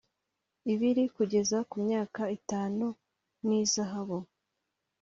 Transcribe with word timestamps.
Ibiri 0.73 1.03
kugeza 1.15 1.57
ku 1.69 1.75
myaka 1.85 2.21
itanu 2.37 2.85
n 3.45 3.47
ihazabu 3.59 4.19